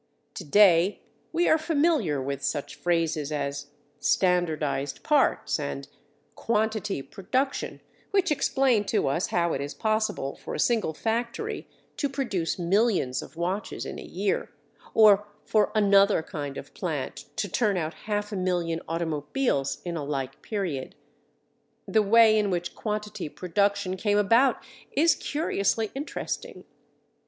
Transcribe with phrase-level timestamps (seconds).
[0.33, 0.99] To day,
[1.31, 3.67] we are familiar with such phrases as
[3.99, 5.87] "standardized parts" and
[6.33, 11.67] "quantity production," which explain to us how it is possible for a single factory
[11.97, 14.49] to produce millions of watches in a year,
[14.95, 20.03] or for another kind of plant to turn out half a million automobiles in a
[20.03, 20.95] like period.
[21.87, 24.63] The way in which "quantity production" came about
[24.95, 26.63] is curiously interesting.